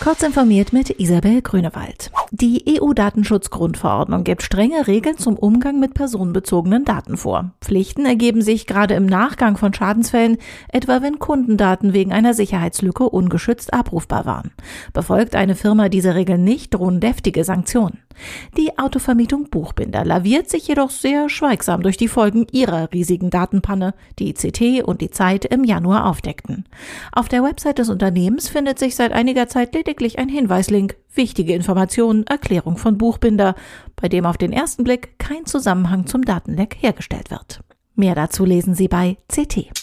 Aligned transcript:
Kurz 0.00 0.22
informiert 0.22 0.72
mit 0.72 0.90
Isabel 1.00 1.42
Grünewald. 1.42 2.12
Die 2.30 2.80
EU-Datenschutzgrundverordnung 2.80 4.22
gibt 4.22 4.42
strenge 4.42 4.86
Regeln 4.86 5.18
zum 5.18 5.36
Umgang 5.36 5.80
mit 5.80 5.92
personenbezogenen 5.92 6.84
Daten 6.84 7.16
vor. 7.16 7.50
Pflichten 7.60 8.06
ergeben 8.06 8.40
sich 8.40 8.66
gerade 8.66 8.94
im 8.94 9.06
Nachgang 9.06 9.56
von 9.56 9.74
Schadensfällen, 9.74 10.38
etwa 10.68 11.02
wenn 11.02 11.18
Kundendaten 11.18 11.94
wegen 11.94 12.12
einer 12.12 12.32
Sicherheitslücke 12.32 13.08
ungeschützt 13.08 13.74
abrufbar 13.74 14.24
waren. 14.24 14.52
Befolgt 14.92 15.34
eine 15.34 15.56
Firma 15.56 15.88
diese 15.88 16.14
Regeln 16.14 16.44
nicht, 16.44 16.74
drohen 16.74 17.00
deftige 17.00 17.42
Sanktionen. 17.42 17.98
Die 18.56 18.78
Autovermietung 18.78 19.48
Buchbinder 19.50 20.04
laviert 20.04 20.48
sich 20.48 20.68
jedoch 20.68 20.90
sehr 20.90 21.28
schweigsam 21.28 21.82
durch 21.82 21.96
die 21.96 22.08
Folgen 22.08 22.46
ihrer 22.52 22.92
riesigen 22.92 23.30
Datenpanne, 23.30 23.94
die 24.18 24.32
CT 24.34 24.84
und 24.84 25.00
die 25.00 25.10
Zeit 25.10 25.44
im 25.44 25.64
Januar 25.64 26.06
aufdeckten. 26.06 26.64
Auf 27.12 27.28
der 27.28 27.42
Website 27.42 27.78
des 27.78 27.88
Unternehmens 27.88 28.48
findet 28.48 28.78
sich 28.78 28.96
seit 28.96 29.12
einiger 29.12 29.48
Zeit 29.48 29.74
lediglich 29.74 30.18
ein 30.18 30.28
Hinweislink, 30.28 30.96
wichtige 31.14 31.54
Informationen, 31.54 32.26
Erklärung 32.26 32.76
von 32.76 32.98
Buchbinder, 32.98 33.54
bei 33.96 34.08
dem 34.08 34.26
auf 34.26 34.36
den 34.36 34.52
ersten 34.52 34.84
Blick 34.84 35.18
kein 35.18 35.46
Zusammenhang 35.46 36.06
zum 36.06 36.22
Datenleck 36.22 36.76
hergestellt 36.80 37.30
wird. 37.30 37.60
Mehr 37.94 38.14
dazu 38.14 38.44
lesen 38.44 38.74
Sie 38.74 38.88
bei 38.88 39.16
CT. 39.28 39.77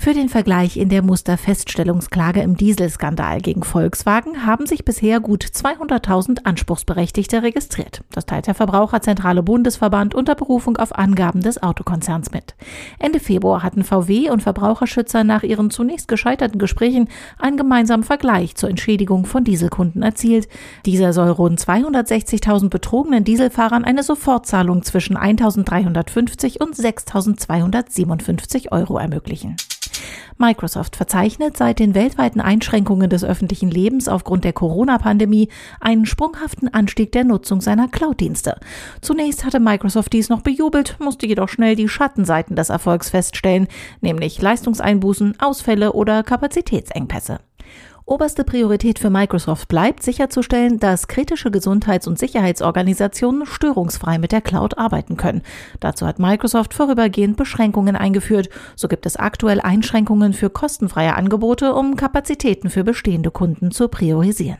Für 0.00 0.14
den 0.14 0.28
Vergleich 0.28 0.76
in 0.76 0.90
der 0.90 1.02
Musterfeststellungsklage 1.02 2.40
im 2.40 2.56
Dieselskandal 2.56 3.40
gegen 3.40 3.64
Volkswagen 3.64 4.46
haben 4.46 4.64
sich 4.64 4.84
bisher 4.84 5.18
gut 5.18 5.44
200.000 5.44 6.44
Anspruchsberechtigte 6.44 7.42
registriert. 7.42 8.04
Das 8.12 8.24
teilt 8.24 8.46
der 8.46 8.54
Verbraucherzentrale 8.54 9.42
Bundesverband 9.42 10.14
unter 10.14 10.36
Berufung 10.36 10.76
auf 10.76 10.96
Angaben 10.96 11.40
des 11.40 11.60
Autokonzerns 11.64 12.30
mit. 12.30 12.54
Ende 13.00 13.18
Februar 13.18 13.64
hatten 13.64 13.82
VW 13.82 14.30
und 14.30 14.40
Verbraucherschützer 14.40 15.24
nach 15.24 15.42
ihren 15.42 15.68
zunächst 15.68 16.06
gescheiterten 16.06 16.60
Gesprächen 16.60 17.08
einen 17.36 17.56
gemeinsamen 17.56 18.04
Vergleich 18.04 18.54
zur 18.54 18.70
Entschädigung 18.70 19.26
von 19.26 19.42
Dieselkunden 19.42 20.02
erzielt. 20.02 20.48
Dieser 20.86 21.12
soll 21.12 21.30
rund 21.30 21.60
260.000 21.60 22.68
betrogenen 22.70 23.24
Dieselfahrern 23.24 23.84
eine 23.84 24.04
Sofortzahlung 24.04 24.84
zwischen 24.84 25.18
1.350 25.18 26.62
und 26.62 26.76
6.257 26.76 28.70
Euro 28.70 28.96
ermöglichen. 28.96 29.56
Microsoft 30.38 30.96
verzeichnet 30.96 31.56
seit 31.56 31.78
den 31.78 31.94
weltweiten 31.94 32.40
Einschränkungen 32.40 33.10
des 33.10 33.24
öffentlichen 33.24 33.70
Lebens 33.70 34.08
aufgrund 34.08 34.44
der 34.44 34.52
Corona-Pandemie 34.52 35.48
einen 35.80 36.06
sprunghaften 36.06 36.72
Anstieg 36.72 37.12
der 37.12 37.24
Nutzung 37.24 37.60
seiner 37.60 37.88
Cloud-Dienste. 37.88 38.58
Zunächst 39.00 39.44
hatte 39.44 39.60
Microsoft 39.60 40.12
dies 40.12 40.28
noch 40.28 40.42
bejubelt, 40.42 40.96
musste 41.00 41.26
jedoch 41.26 41.48
schnell 41.48 41.76
die 41.76 41.88
Schattenseiten 41.88 42.56
des 42.56 42.68
Erfolgs 42.68 43.10
feststellen, 43.10 43.68
nämlich 44.00 44.40
Leistungseinbußen, 44.40 45.40
Ausfälle 45.40 45.92
oder 45.92 46.22
Kapazitätsengpässe. 46.22 47.40
Oberste 48.08 48.42
Priorität 48.42 48.98
für 48.98 49.10
Microsoft 49.10 49.68
bleibt 49.68 50.02
sicherzustellen, 50.02 50.78
dass 50.78 51.08
kritische 51.08 51.50
Gesundheits- 51.50 52.06
und 52.08 52.18
Sicherheitsorganisationen 52.18 53.44
störungsfrei 53.44 54.18
mit 54.18 54.32
der 54.32 54.40
Cloud 54.40 54.78
arbeiten 54.78 55.18
können. 55.18 55.42
Dazu 55.78 56.06
hat 56.06 56.18
Microsoft 56.18 56.72
vorübergehend 56.72 57.36
Beschränkungen 57.36 57.96
eingeführt. 57.96 58.48
So 58.76 58.88
gibt 58.88 59.04
es 59.04 59.16
aktuell 59.16 59.60
Einschränkungen 59.60 60.32
für 60.32 60.48
kostenfreie 60.48 61.14
Angebote, 61.16 61.74
um 61.74 61.96
Kapazitäten 61.96 62.70
für 62.70 62.82
bestehende 62.82 63.30
Kunden 63.30 63.72
zu 63.72 63.88
priorisieren. 63.88 64.56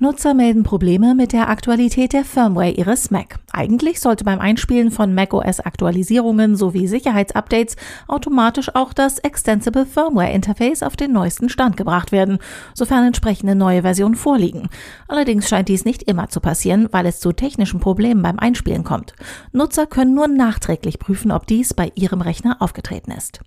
Nutzer 0.00 0.34
melden 0.34 0.64
Probleme 0.64 1.14
mit 1.14 1.32
der 1.32 1.50
Aktualität 1.50 2.12
der 2.12 2.24
Firmware 2.24 2.70
ihres 2.70 3.12
Mac. 3.12 3.38
Eigentlich 3.58 3.98
sollte 3.98 4.22
beim 4.22 4.38
Einspielen 4.38 4.92
von 4.92 5.16
macOS 5.16 5.58
Aktualisierungen 5.58 6.54
sowie 6.54 6.86
Sicherheitsupdates 6.86 7.74
automatisch 8.06 8.72
auch 8.76 8.92
das 8.92 9.18
Extensible 9.18 9.84
Firmware 9.84 10.30
Interface 10.30 10.84
auf 10.84 10.94
den 10.94 11.12
neuesten 11.12 11.48
Stand 11.48 11.76
gebracht 11.76 12.12
werden, 12.12 12.38
sofern 12.72 13.04
entsprechende 13.04 13.56
neue 13.56 13.82
Versionen 13.82 14.14
vorliegen. 14.14 14.68
Allerdings 15.08 15.48
scheint 15.48 15.68
dies 15.68 15.84
nicht 15.84 16.04
immer 16.04 16.28
zu 16.28 16.38
passieren, 16.38 16.86
weil 16.92 17.04
es 17.06 17.18
zu 17.18 17.32
technischen 17.32 17.80
Problemen 17.80 18.22
beim 18.22 18.38
Einspielen 18.38 18.84
kommt. 18.84 19.14
Nutzer 19.50 19.88
können 19.88 20.14
nur 20.14 20.28
nachträglich 20.28 21.00
prüfen, 21.00 21.32
ob 21.32 21.48
dies 21.48 21.74
bei 21.74 21.90
ihrem 21.96 22.20
Rechner 22.20 22.58
aufgetreten 22.60 23.10
ist. 23.10 23.40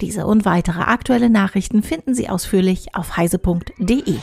Diese 0.00 0.28
und 0.28 0.44
weitere 0.44 0.82
aktuelle 0.82 1.28
Nachrichten 1.28 1.82
finden 1.82 2.14
Sie 2.14 2.28
ausführlich 2.28 2.94
auf 2.94 3.16
heise.de. 3.16 4.14